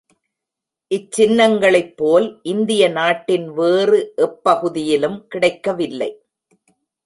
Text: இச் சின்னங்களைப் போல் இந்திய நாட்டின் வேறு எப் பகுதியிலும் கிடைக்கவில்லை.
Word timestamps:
இச் 0.91 1.11
சின்னங்களைப் 1.11 1.91
போல் 1.97 2.25
இந்திய 2.43 2.89
நாட்டின் 2.89 3.47
வேறு 3.53 3.99
எப் 4.15 4.39
பகுதியிலும் 4.43 5.19
கிடைக்கவில்லை. 5.27 6.11